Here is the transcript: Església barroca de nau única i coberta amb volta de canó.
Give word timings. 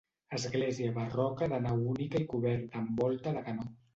Església 0.35 0.93
barroca 0.95 1.49
de 1.51 1.59
nau 1.67 1.83
única 1.91 2.23
i 2.25 2.27
coberta 2.33 2.83
amb 2.83 3.05
volta 3.05 3.37
de 3.39 3.47
canó. 3.51 3.71